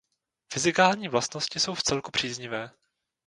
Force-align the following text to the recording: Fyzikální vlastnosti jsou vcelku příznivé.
Fyzikální 0.53 1.07
vlastnosti 1.07 1.59
jsou 1.59 1.73
vcelku 1.75 2.11
příznivé. 2.11 2.71